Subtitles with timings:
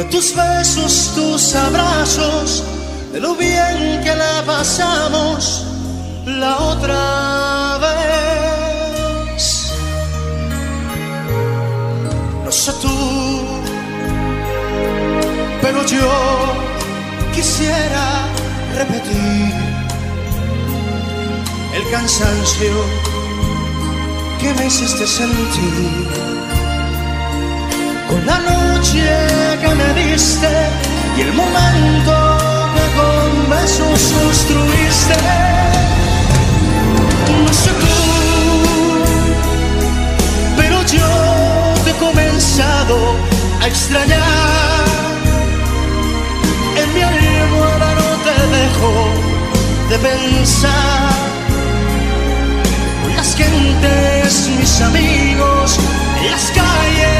[0.00, 2.64] de tus besos, tus abrazos,
[3.12, 5.66] de lo bien que la pasamos
[6.24, 9.42] la otra vez.
[12.46, 12.96] No sé tú,
[15.60, 16.10] pero yo
[17.34, 18.06] quisiera
[18.78, 19.52] repetir
[21.76, 22.74] el cansancio
[24.40, 26.49] que me hiciste sentir
[28.10, 29.04] con la noche
[29.60, 30.50] que me diste
[31.16, 32.12] y el momento
[32.74, 35.16] que con besos construiste.
[37.44, 37.96] No sé tú,
[40.56, 41.10] pero yo
[41.84, 42.96] te he comenzado
[43.62, 44.84] a extrañar.
[46.80, 48.92] En mi almohada no te dejo
[49.90, 51.10] de pensar.
[53.16, 55.78] Las gentes, mis amigos,
[56.18, 57.19] en las calles,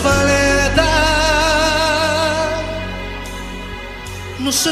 [0.00, 0.86] Mucha falta.
[4.38, 4.70] No sé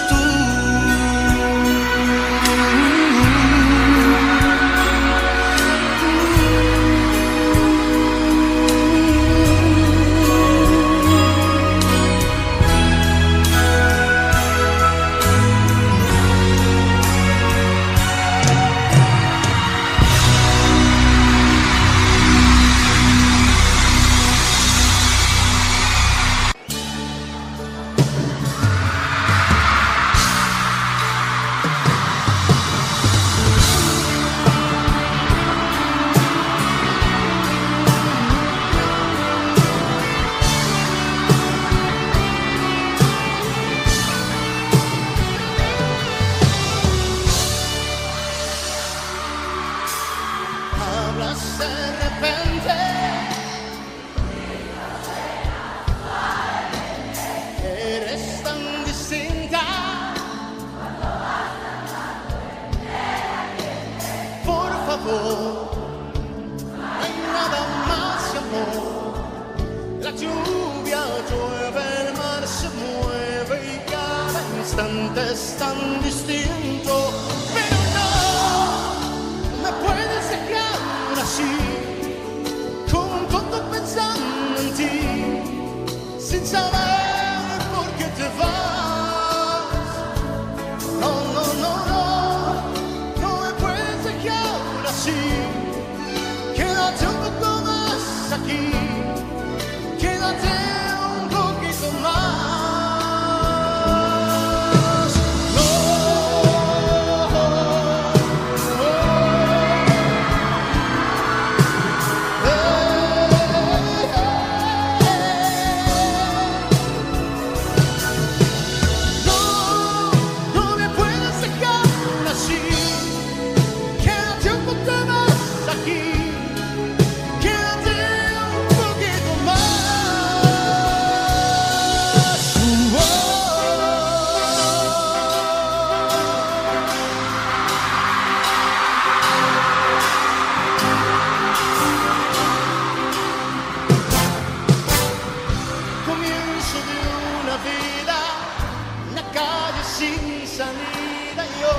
[149.98, 151.74] salida yo.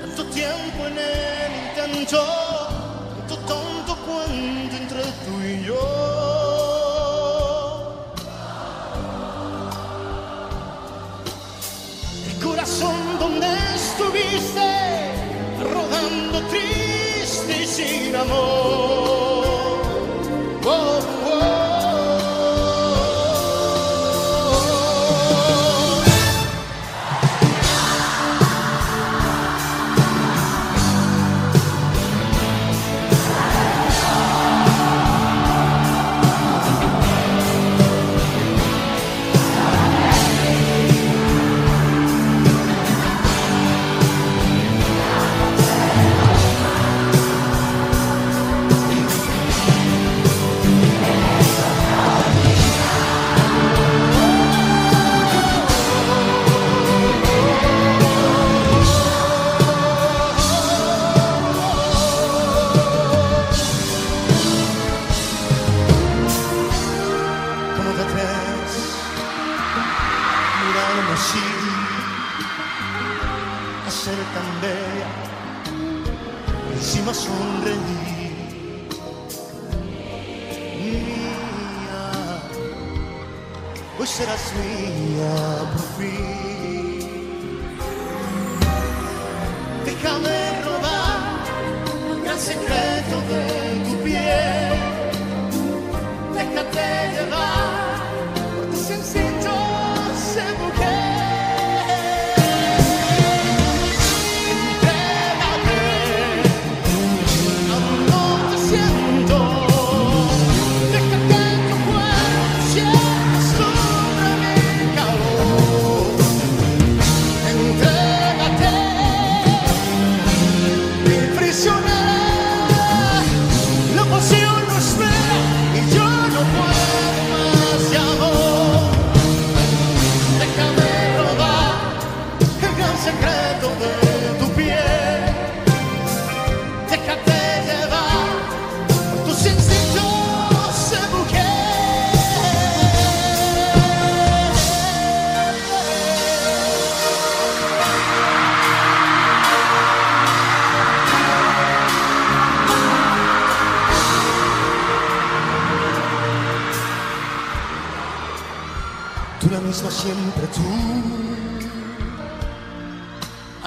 [0.00, 2.20] Tanto tiempo en el intento,
[3.28, 5.84] tanto tonto cuento entre tú y yo.
[12.26, 14.68] El corazón donde estuviste,
[15.72, 18.91] rodando triste y sin amor.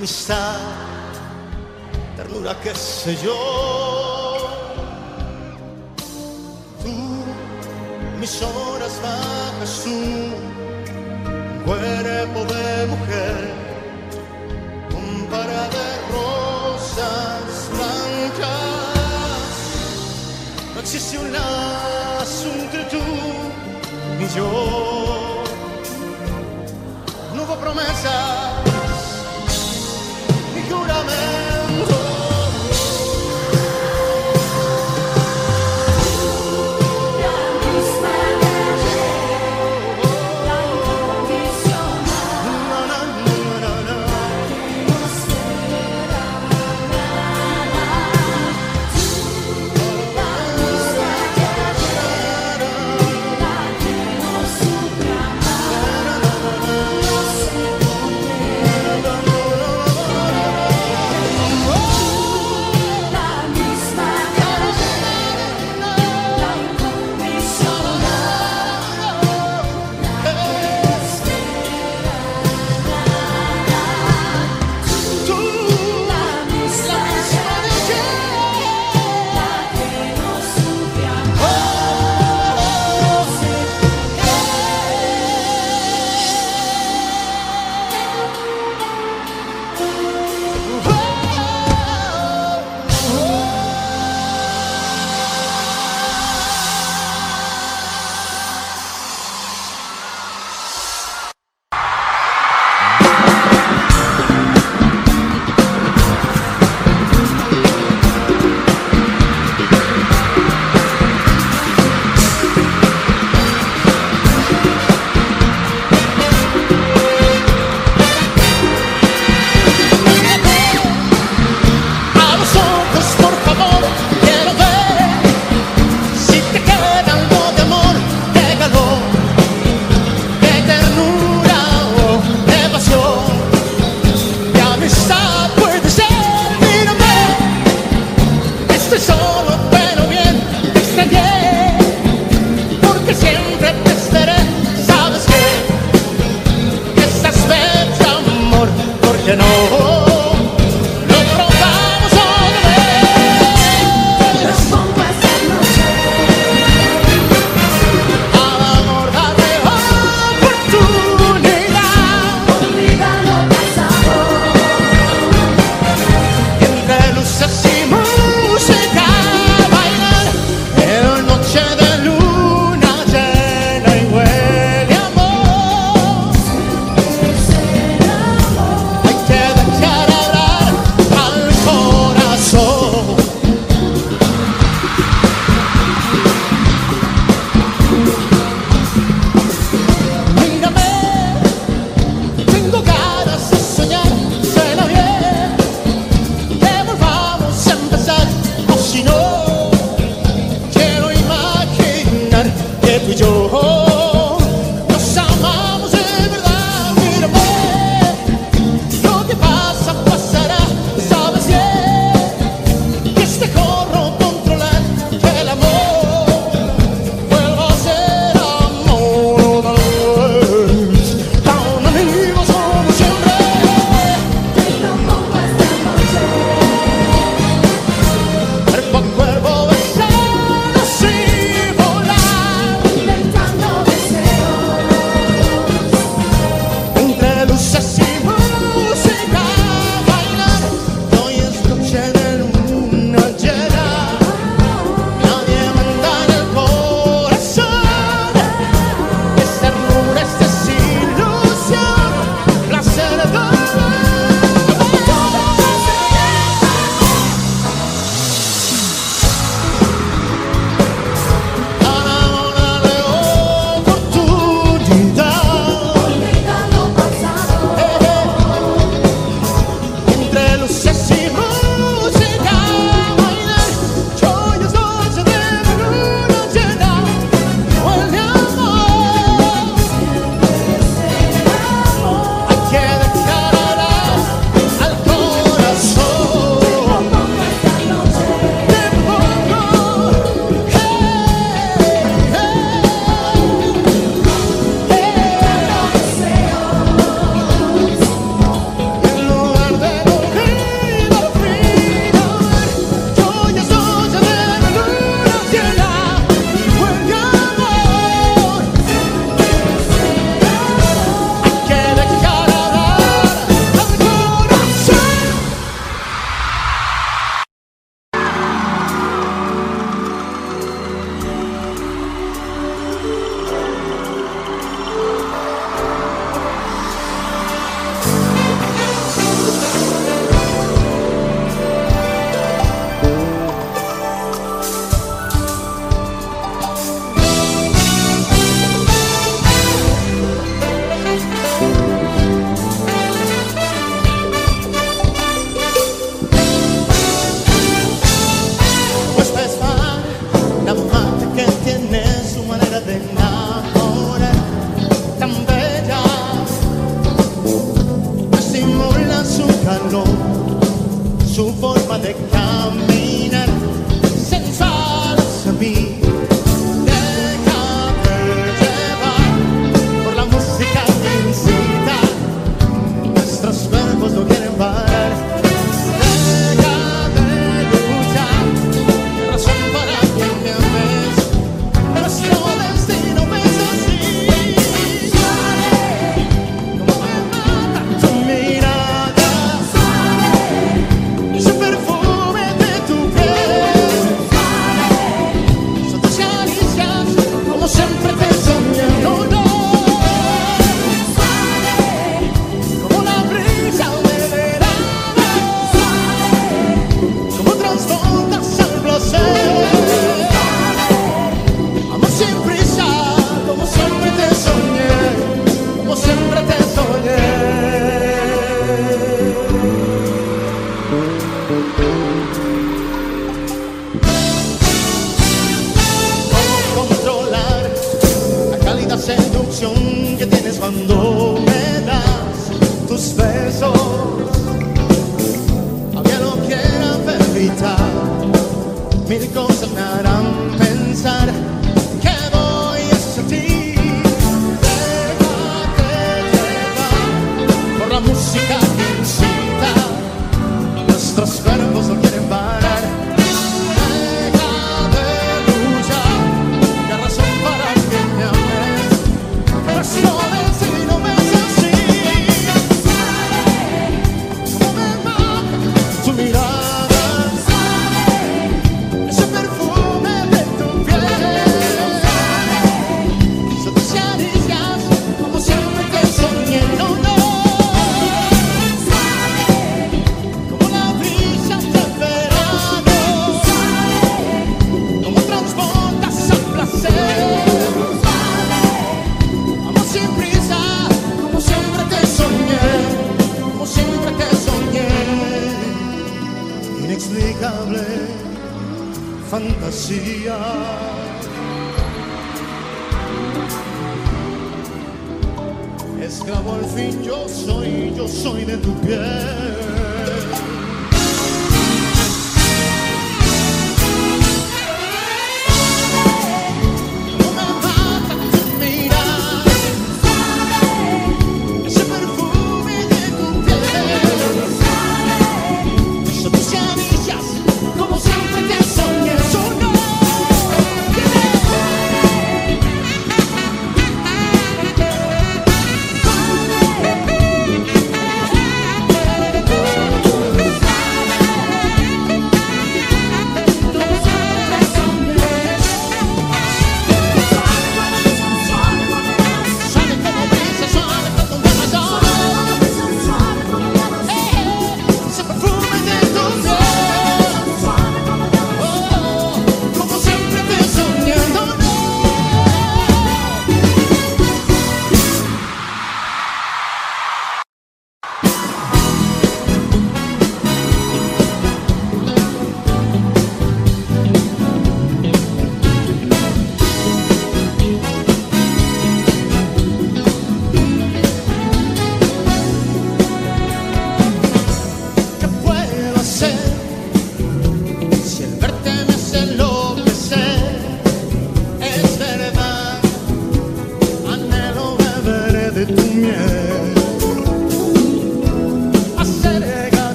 [0.00, 0.56] Amistad,
[2.16, 3.36] ternura, qué sé yo.
[6.82, 6.94] Tú,
[8.18, 10.00] mis horas bajas tú,
[11.66, 13.36] cuerpo de mujer,
[14.90, 19.50] con para de rosas blancas.
[20.76, 23.02] No existe un lazo entre tú
[24.18, 25.44] ni yo.
[27.34, 28.29] No hubo promesas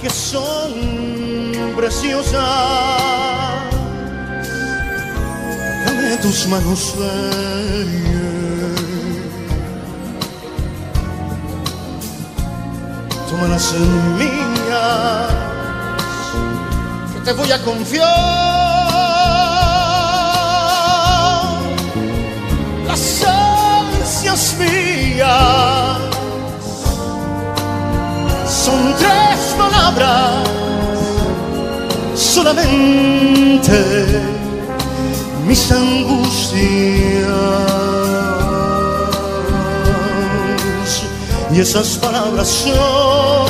[0.00, 0.72] que son
[1.76, 2.34] preciosas.
[5.84, 8.10] Dame tus manos, ven.
[13.28, 15.30] tómalas en mías
[17.14, 18.39] que te voy a confiar
[41.70, 43.46] esas palabras son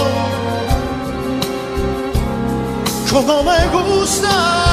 [3.10, 4.69] como me gustas.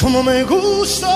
[0.01, 1.09] como me gustas.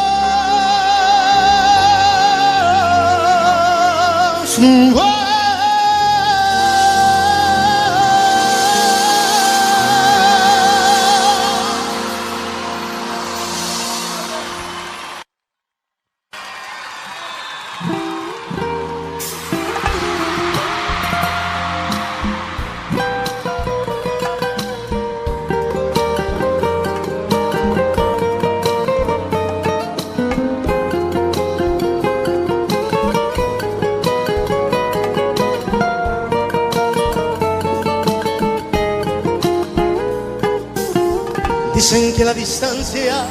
[42.38, 43.26] Distancia,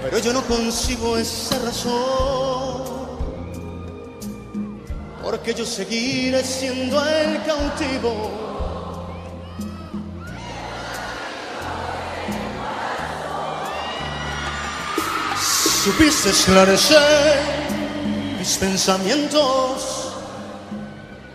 [0.00, 2.84] pero yo no consigo esa razón,
[5.22, 8.30] porque yo seguiré siendo el cautivo.
[15.84, 17.40] Supiste esclarecer
[18.38, 20.12] mis pensamientos,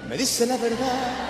[0.08, 1.27] me dice la verdad.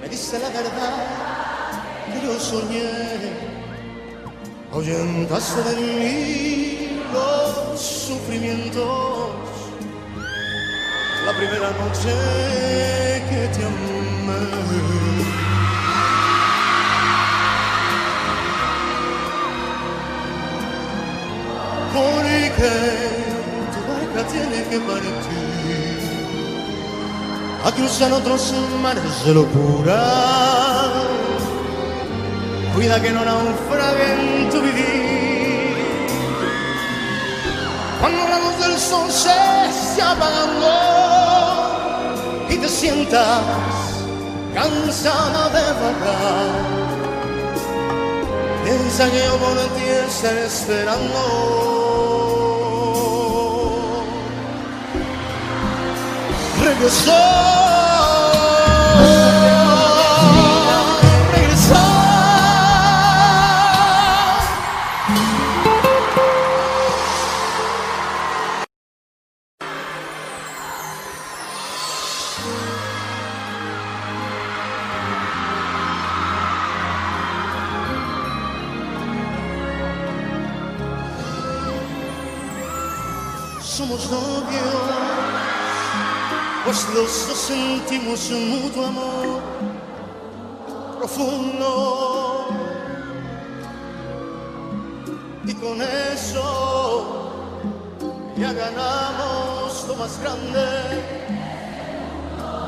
[0.00, 0.94] Me diste la verdad
[2.12, 2.90] que yo soñé,
[4.72, 9.30] ahuyentaste de mí los sufrimientos.
[11.26, 12.14] La primera noche
[13.28, 13.98] que te amé.
[21.94, 22.70] Porque
[23.72, 25.47] tu barca tiene que partir
[27.64, 30.02] a cruzar otros mares de locura.
[32.74, 35.76] Cuida que no naufrague en tu vivir.
[38.00, 39.30] Cuando la luz del sol se
[39.68, 40.68] esté apagando
[42.48, 43.42] y te sientas
[44.54, 46.88] cansada de vagar.
[48.64, 51.77] Piensa que yo por ti estaré esperando.
[56.68, 57.38] bigger soul.
[87.48, 89.40] Sentimos un mutuo amor
[90.98, 92.46] profundo.
[95.46, 95.80] Y con
[96.12, 96.46] eso
[98.36, 100.66] ya ganamos lo más grande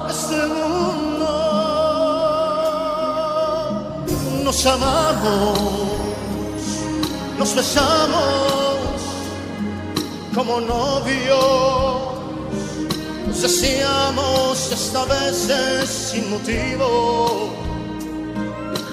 [0.07, 1.31] de este mundo.
[4.45, 5.59] Nos amamos,
[7.39, 8.79] nos besamos
[10.35, 11.90] como novios.
[13.43, 17.49] Nos decíamos esta vez es sin motivo,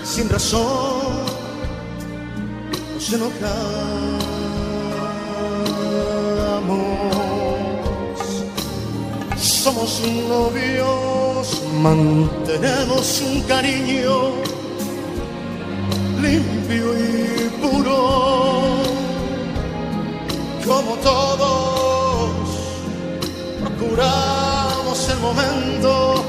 [0.06, 1.26] sin razón,
[2.94, 4.08] nos enojamos.
[9.36, 14.32] Somos novios, mantenemos un cariño
[16.22, 18.78] limpio y puro
[20.66, 21.67] como todos,
[23.88, 26.24] procuramos el momento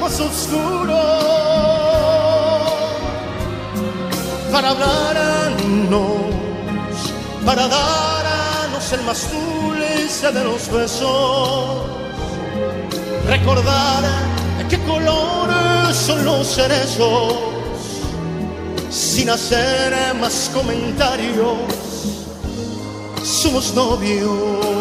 [0.00, 0.98] más oscuro
[4.50, 6.10] para hablarnos,
[7.44, 11.86] para darnos el más dulce de los besos,
[13.26, 14.04] recordar
[14.68, 15.50] qué color
[15.92, 17.34] son los cerezos,
[18.90, 21.58] sin hacer más comentarios
[23.22, 24.79] somos novios.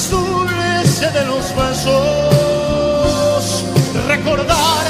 [0.00, 1.94] Más dulce de los besos,
[4.08, 4.84] recordar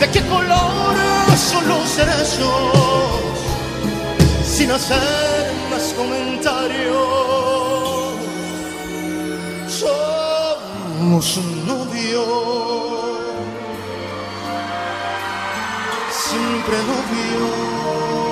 [0.00, 0.96] de qué color
[1.36, 3.28] son los cerezos,
[4.44, 6.96] sin hacer más comentarios.
[9.68, 12.24] Somos un novio,
[16.10, 18.25] siempre novios.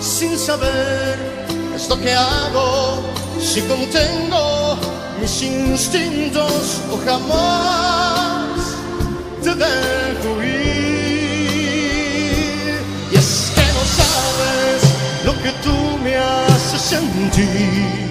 [0.00, 1.18] Sin saber
[1.74, 3.02] esto que hago,
[3.40, 4.76] si contengo
[5.20, 8.76] mis instintos o jamás
[9.42, 11.70] te dejo ir.
[13.12, 14.80] Y es que no sabes
[15.24, 18.10] lo que tú me haces sentir.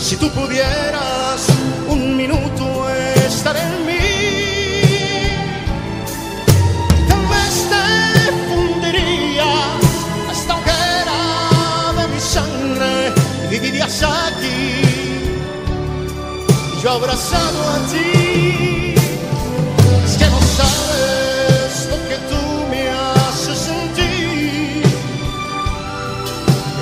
[0.00, 1.46] Si tú pudieras
[1.88, 2.88] un minuto
[3.26, 3.89] estar en mí,
[16.82, 18.94] yo abrazado a ti.
[20.04, 24.84] Es que no sabes lo que tú me haces sentir.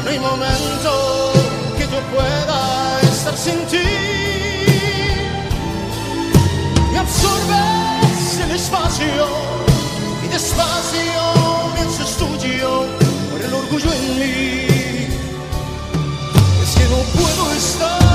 [0.04, 1.32] No hay momento
[1.76, 3.88] que yo pueda estar sin ti.
[6.92, 9.26] Me absorbes el espacio
[10.24, 11.48] y despacio
[11.88, 12.84] haces tuyo
[13.30, 14.66] por el orgullo en mí.
[16.62, 18.07] Es que no puedo estar.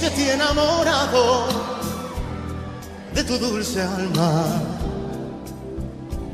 [0.00, 1.46] Ti enamorado,
[3.14, 4.44] de tu dulce alma,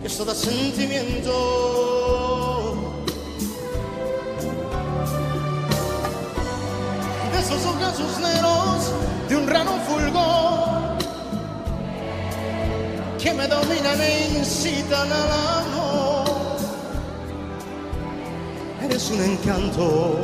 [0.00, 1.34] que esto da sentimiento.
[7.32, 8.92] De esos ojos negros
[9.28, 10.98] de un raro fulgor
[13.18, 16.24] que me dominan e incitan al amor.
[18.82, 20.18] Eres un encanto,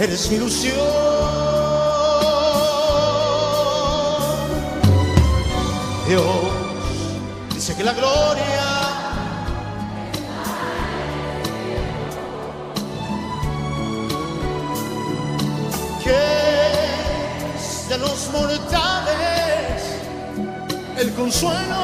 [0.00, 1.51] eres ilusión.
[6.12, 6.26] Dios
[7.54, 8.64] dice que la gloria
[16.04, 16.10] que
[17.56, 19.82] es de los mortales
[20.98, 21.82] el consuelo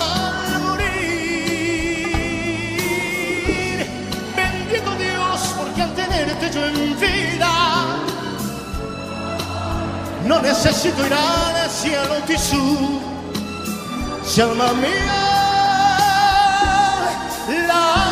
[0.00, 0.86] al morir.
[4.36, 7.13] Bendito Dios, porque al tenerte yo en vida,
[10.24, 13.00] no necesito ir al cielo, Tisú,
[14.24, 15.24] si alma mía,
[17.68, 18.03] la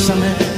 [0.00, 0.49] Bésame,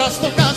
[0.00, 0.49] outras tocar.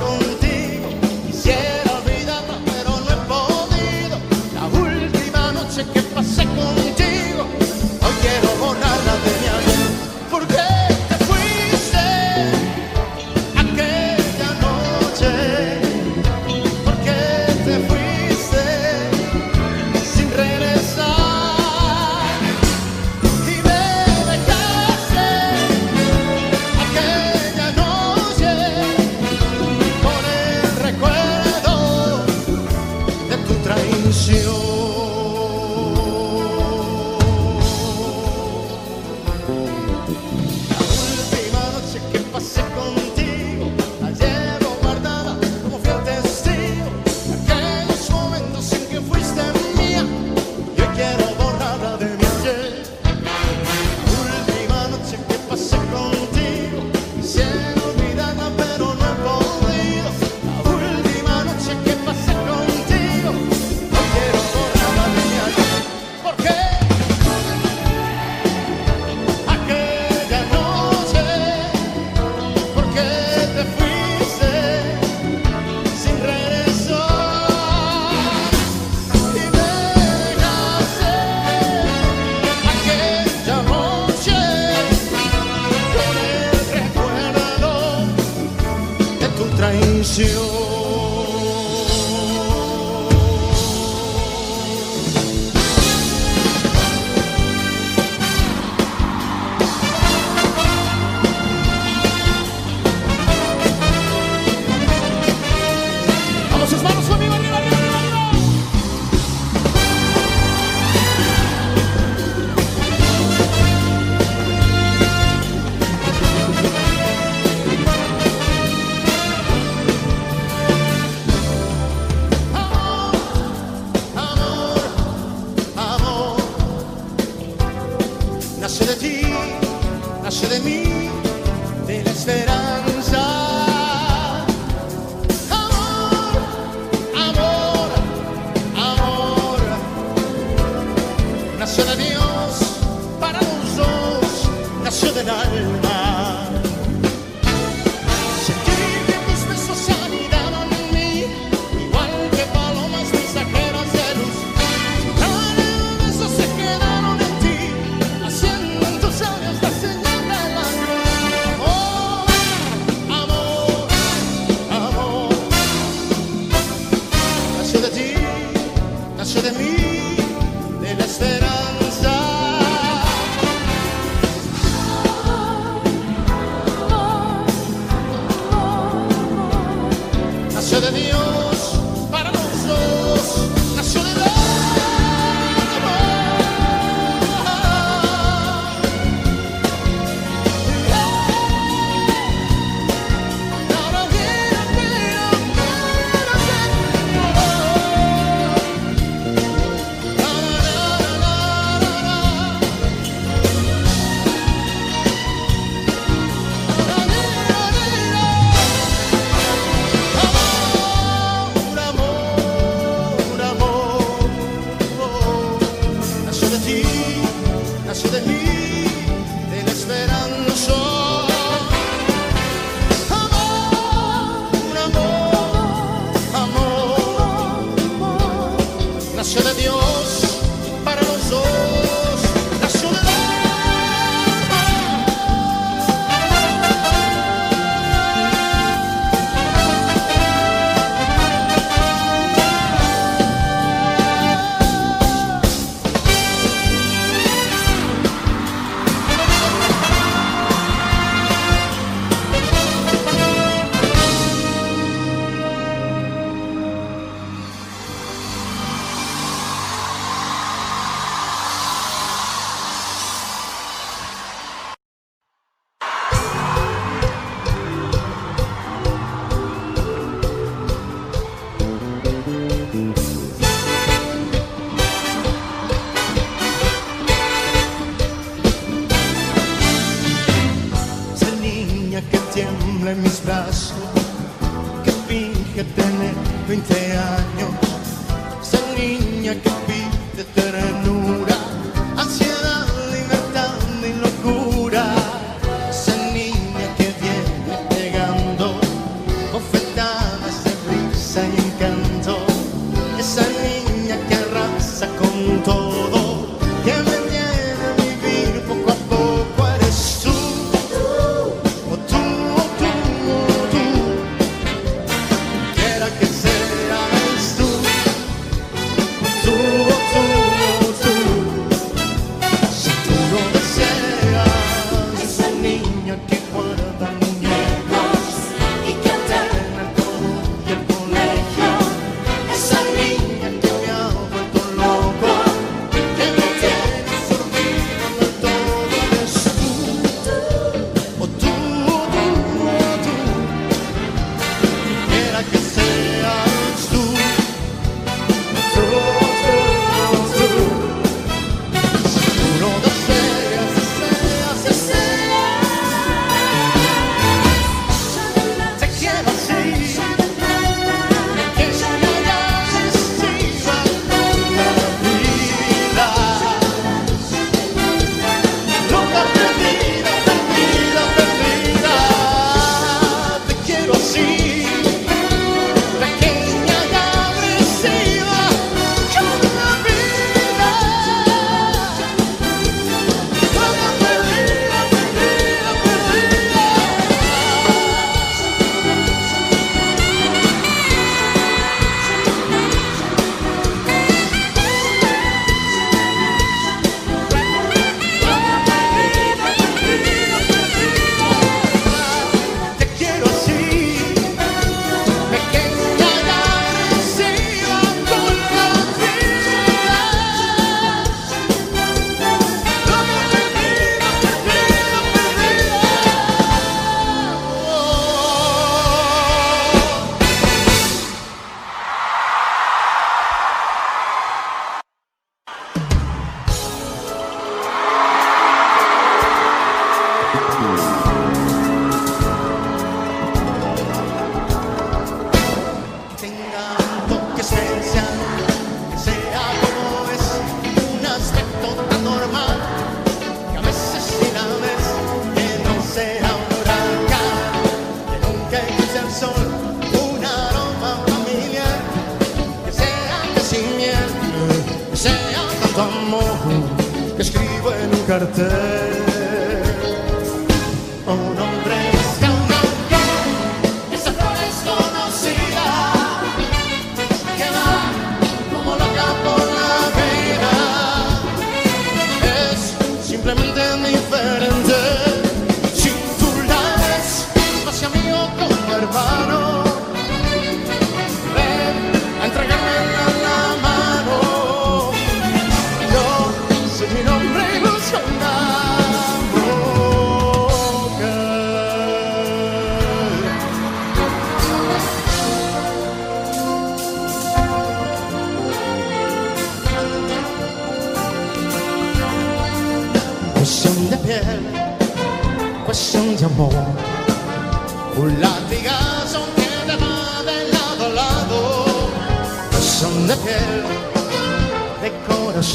[0.00, 0.33] Que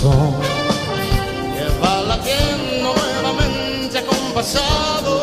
[0.01, 0.33] corazón,
[1.53, 4.03] que va latiendo nuevamente
[4.43, 5.18] suave,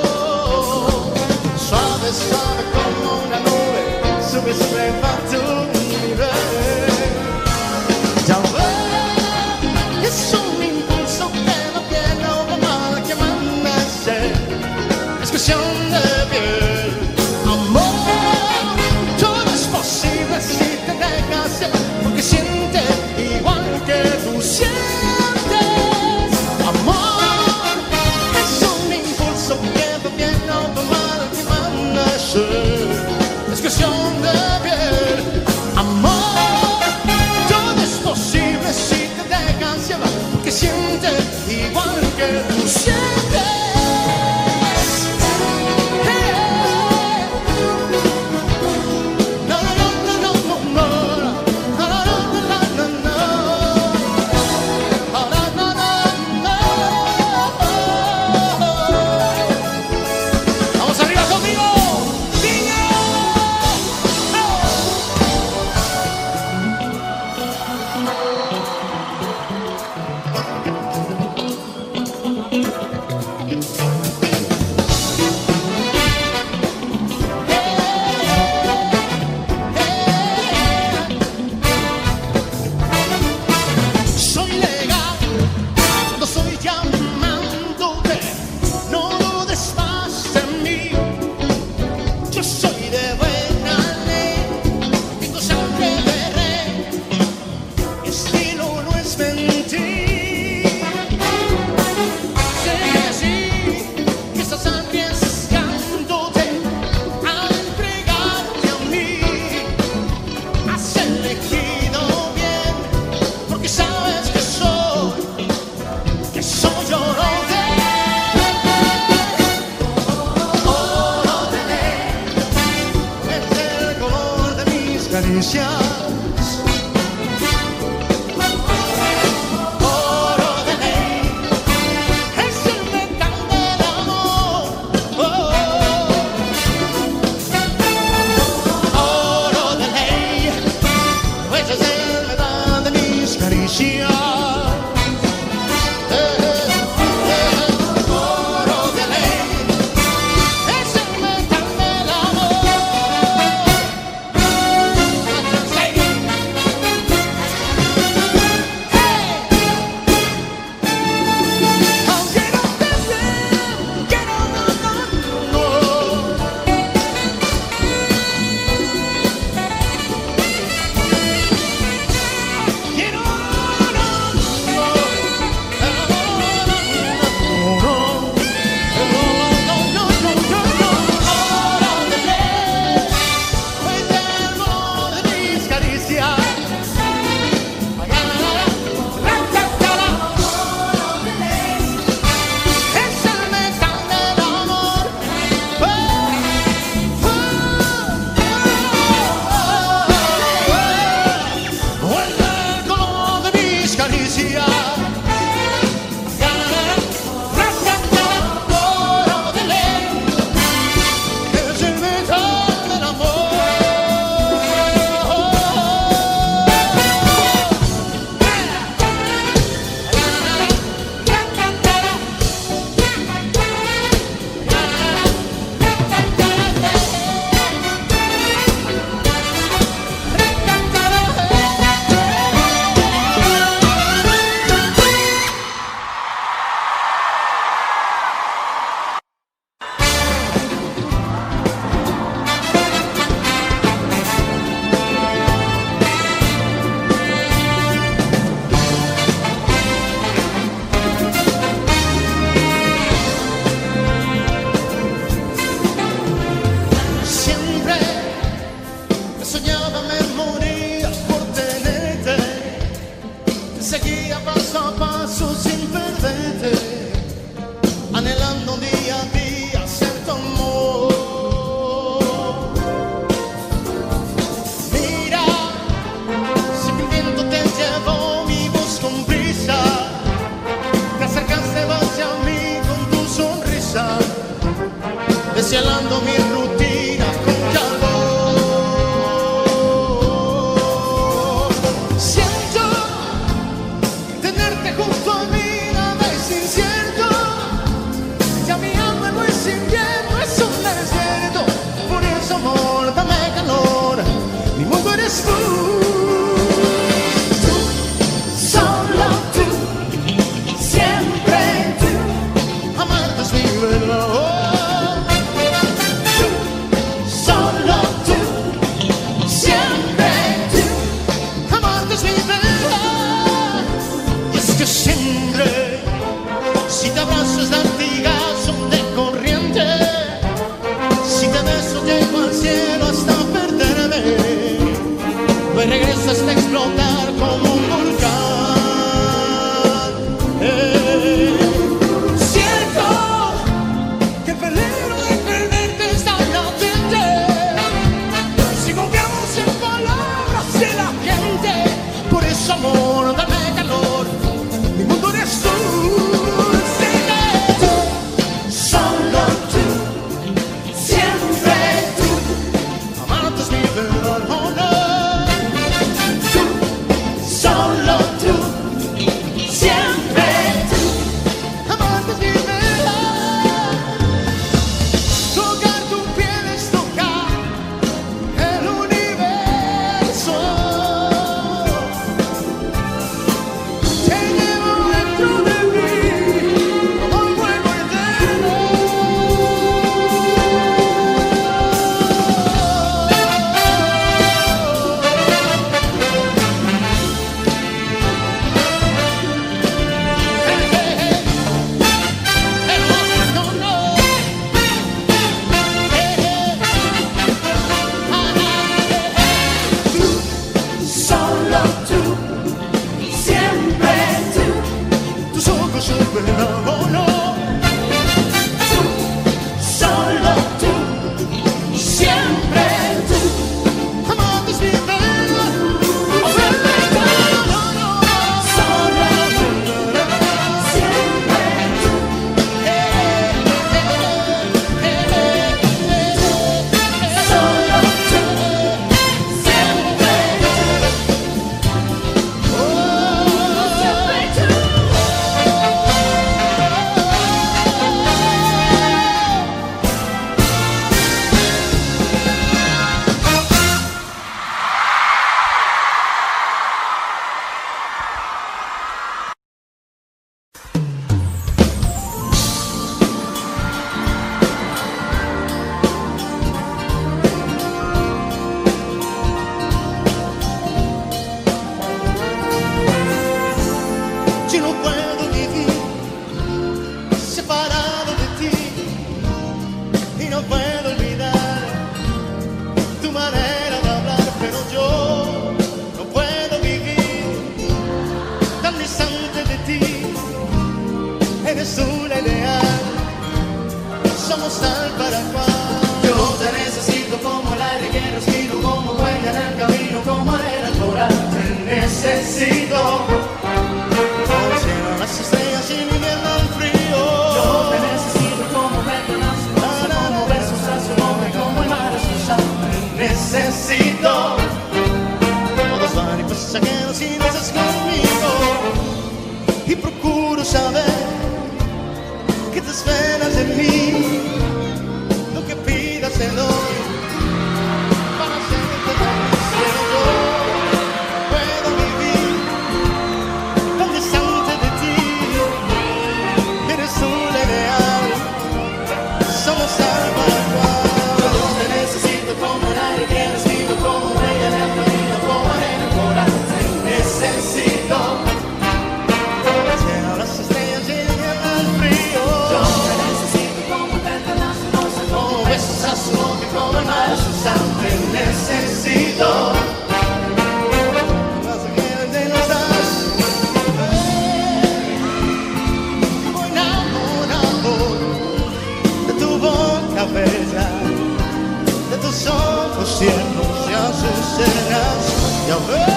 [575.76, 576.15] Ya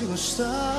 [0.00, 0.69] pasajeros si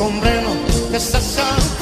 [0.00, 0.50] comprendo
[0.90, 1.79] que estás aquí,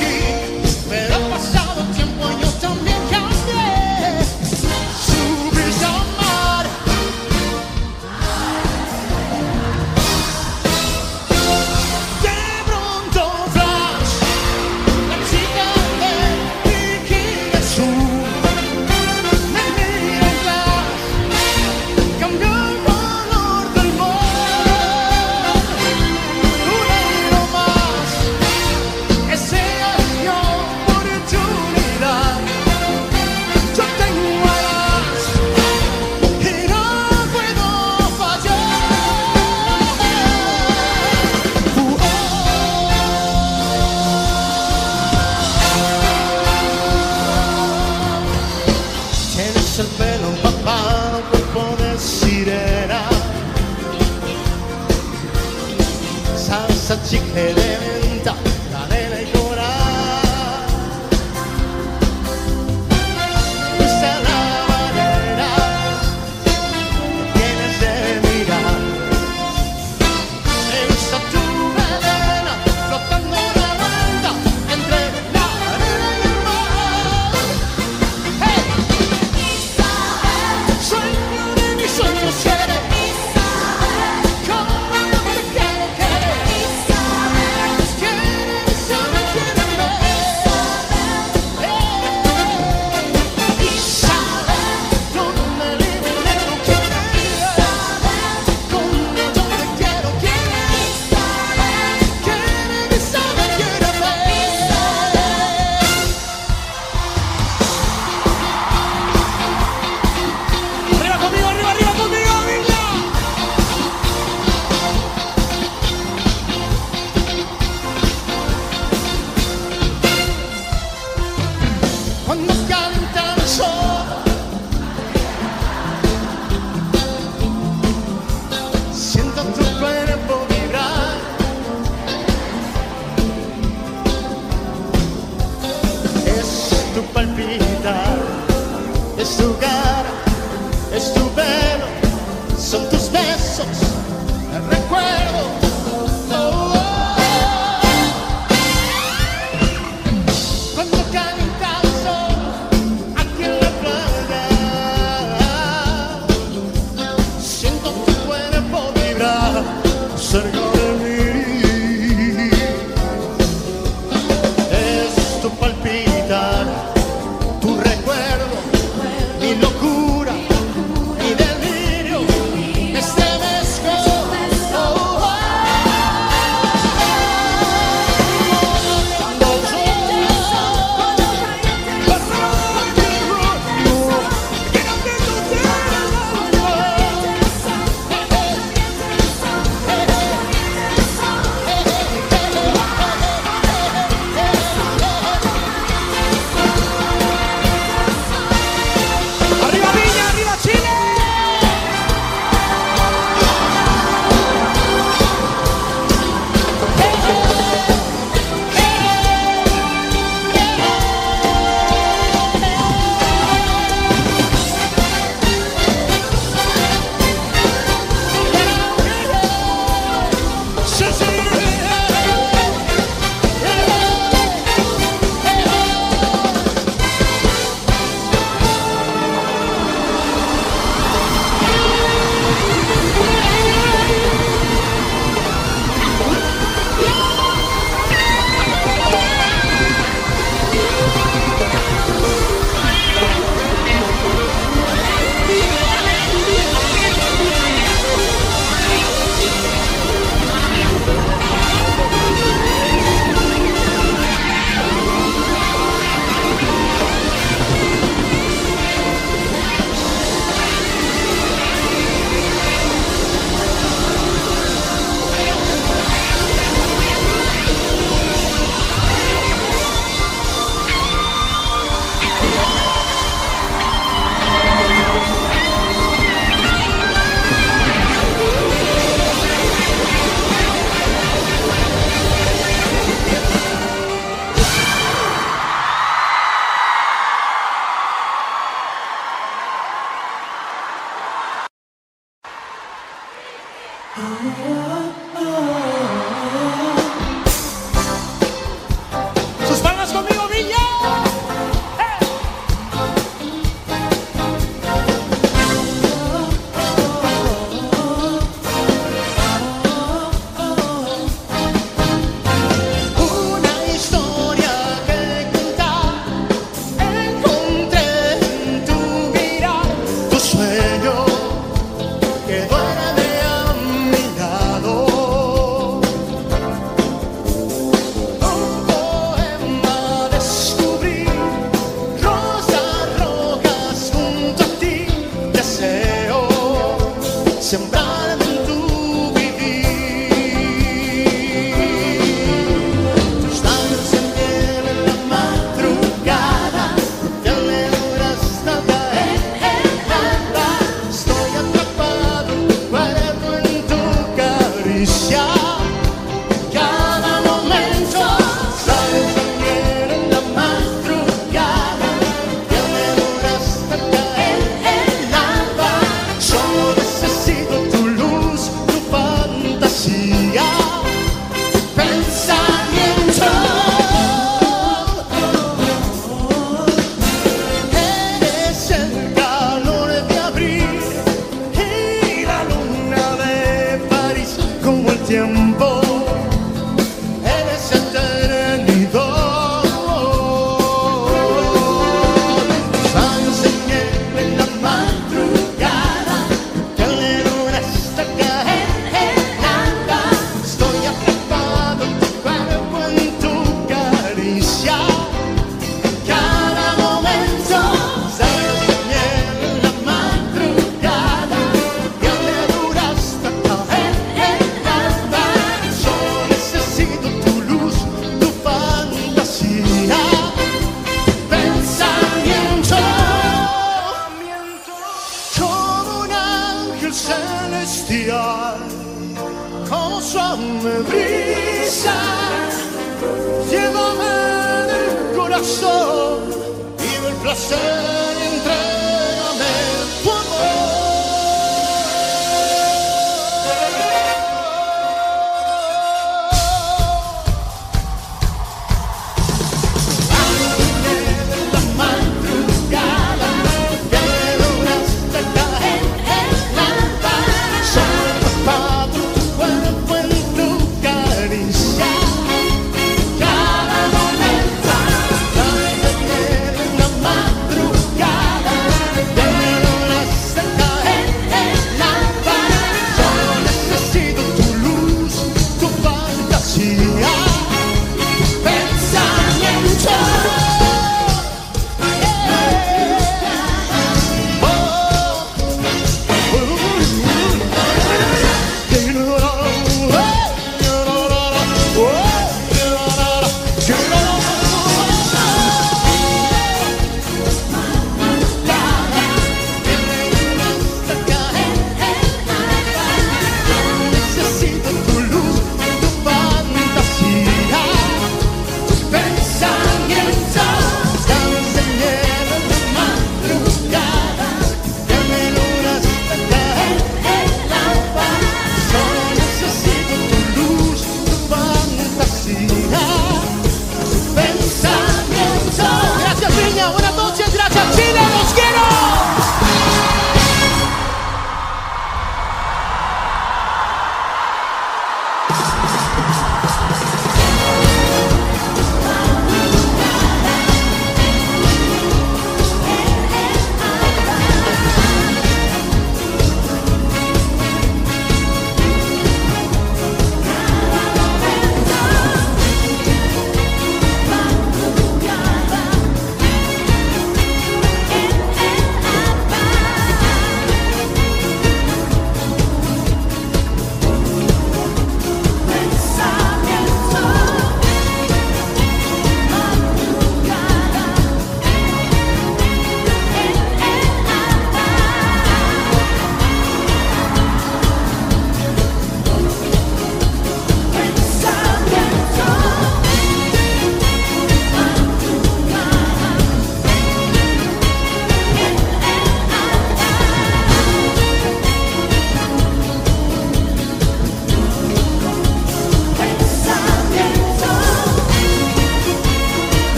[337.69, 338.18] sembrarme en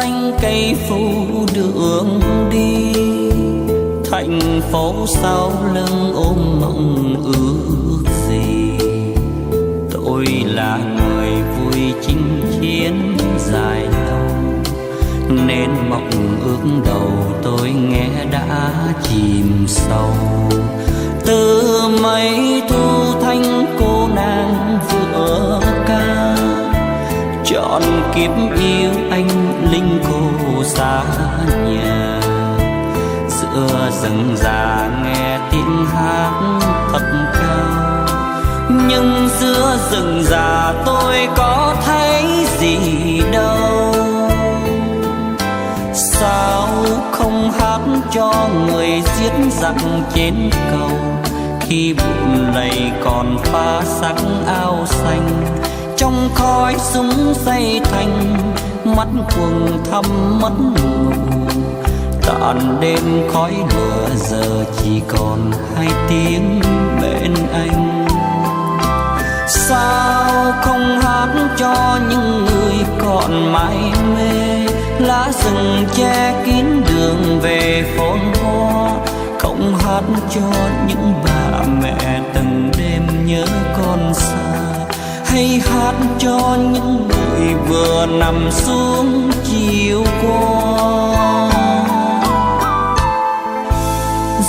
[0.00, 1.06] xanh cây phủ
[1.54, 2.20] đường
[2.50, 2.92] đi,
[4.10, 8.70] thành phố sau lưng ôm mộng ước gì.
[9.92, 14.28] Tôi là người vui chinh chiến dài lâu,
[15.28, 16.10] nên mộng
[16.44, 17.10] ước đầu
[17.42, 18.70] tôi nghe đã
[19.02, 20.14] chìm sâu.
[21.26, 21.62] Từ
[22.02, 26.36] mấy thu thanh cô nàng vừa ca,
[27.44, 27.82] chọn
[28.14, 28.30] kiếp
[28.60, 29.28] yêu anh
[29.70, 31.02] linh cô xa
[31.66, 32.20] nhà.
[33.28, 36.30] Giữa rừng già nghe tiếng hát
[36.92, 38.06] thật cao.
[38.88, 42.78] Nhưng giữa rừng già tôi có thấy gì
[43.32, 43.94] đâu.
[45.92, 46.68] Sao
[47.12, 47.80] không hát
[48.12, 49.74] cho người giết giặc
[50.14, 50.90] trên cầu?
[51.60, 54.16] Khi bụng lầy còn pha sắc
[54.46, 55.44] áo xanh
[56.00, 58.36] trong khói súng xây thành,
[58.84, 60.04] mắt quầng thăm
[60.40, 61.12] mất ngủ
[62.26, 66.60] tàn đêm khói lửa giờ chỉ còn hai tiếng
[67.02, 68.06] bên anh.
[69.48, 73.76] Sao không hát cho những người còn mãi
[74.16, 74.66] mê?
[74.98, 78.90] Lá rừng che kín đường về phồn hoa.
[79.38, 80.02] Không hát
[80.34, 80.50] cho
[80.88, 83.44] những bà mẹ từng đêm nhớ
[83.76, 84.49] con xa
[85.30, 91.50] hay hát cho những người vừa nằm xuống chiều qua.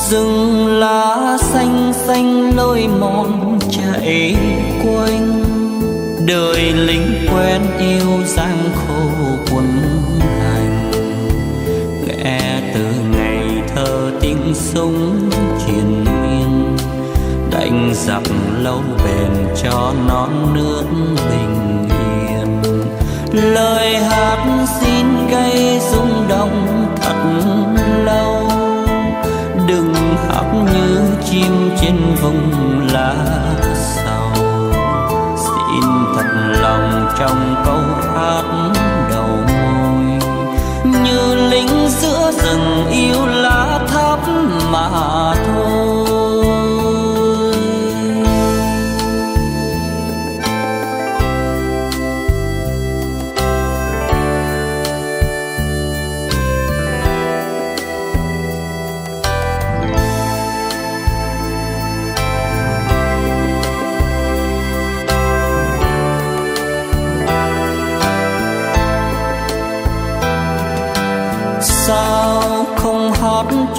[0.10, 4.36] Rừng lá xanh xanh lối mòn chạy
[4.86, 5.44] quanh.
[6.28, 9.10] Đời lính quen yêu giang khô
[9.52, 9.68] quân
[10.20, 10.91] hành.
[12.08, 15.30] Nghe từ ngày thơ tiếng súng
[15.66, 15.90] chiến
[17.72, 18.23] đánh dặm
[18.64, 20.84] lâu bền cho non nước
[21.30, 22.61] bình yên.
[23.53, 27.15] Lời hát xin gây rung động thật
[28.06, 28.49] lâu.
[29.68, 29.93] Đừng
[30.30, 32.52] hát như chim trên vùng
[32.93, 33.15] lá
[33.73, 34.45] sầu.
[35.38, 35.84] Xin
[36.15, 36.27] thật
[36.61, 38.43] lòng trong câu hát
[39.10, 40.19] đầu môi.
[41.03, 44.19] Như lính giữa rừng yêu lá thắm
[44.72, 44.89] mà
[45.45, 46.10] thôi.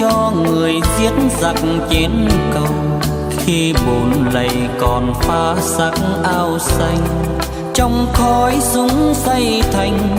[0.03, 1.55] Cho người giết giặc
[1.89, 2.67] trên cầu.
[3.37, 4.49] Khi bùn lầy
[4.79, 5.93] còn pha sắc
[6.23, 6.97] ao xanh,
[7.73, 10.17] trong khói súng xây thành,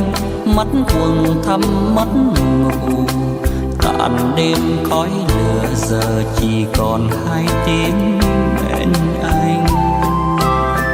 [0.56, 1.61] mắt quần thăm
[1.94, 3.05] mắt ngủ
[3.82, 4.59] tàn đêm
[4.90, 8.20] khói lửa giờ chỉ còn hai tiếng
[8.59, 8.93] bên
[9.23, 9.66] anh.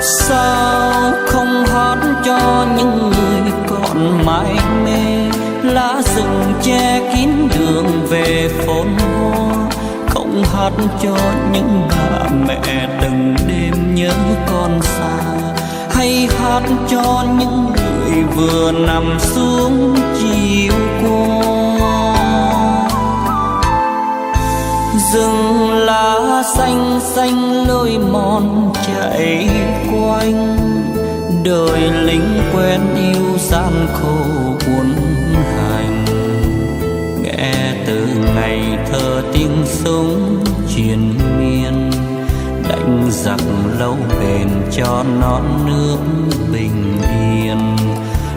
[0.02, 4.59] Sao không hát cho những người còn mãi
[5.80, 9.68] lá rừng che kín đường về phồn hoa
[10.08, 11.16] không hát cho
[11.52, 14.12] những bà mẹ từng đêm nhớ
[14.50, 15.18] con xa.
[15.90, 22.24] Hay hát cho những người vừa nằm xuống chiều qua.
[25.12, 29.48] Rừng lá xanh xanh lối mòn chạy
[29.92, 30.56] quanh.
[31.44, 34.16] Đời lính quen yêu gian khổ
[34.66, 35.09] buồn
[38.34, 41.90] ngày thơ tiếng súng triền miên,
[42.68, 43.40] đánh giặc
[43.78, 45.98] lâu bền cho non nước
[46.52, 47.76] bình yên.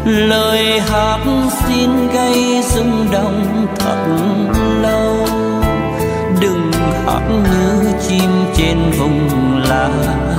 [0.06, 4.06] Lời hát xin gây rung động thật
[4.82, 5.28] lâu,
[6.42, 6.72] đừng
[7.06, 9.30] hát như chim trên vùng
[9.70, 9.90] lá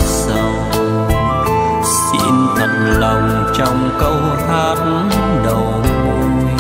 [0.01, 0.81] sầu.
[1.85, 4.17] Xin thật lòng trong câu
[4.49, 4.77] hát
[5.45, 6.55] đầu môi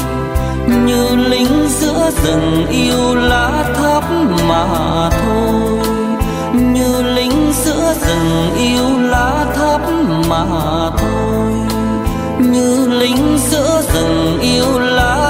[0.86, 1.68] như lính
[2.04, 4.04] giữa rừng yêu lá thấp
[4.48, 5.80] mà thôi.
[6.52, 9.80] Như lính giữa rừng yêu lá thấp
[10.28, 10.44] mà
[10.98, 11.52] thôi.
[12.38, 15.23] Như lính giữa rừng yêu lá